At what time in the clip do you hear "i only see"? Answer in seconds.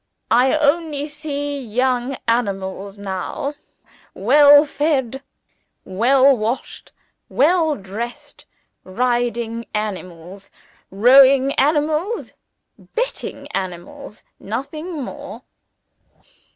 0.31-1.59